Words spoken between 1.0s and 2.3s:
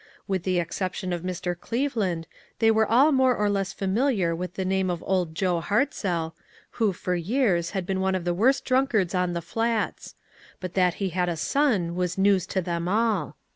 of Mr. Cleve land,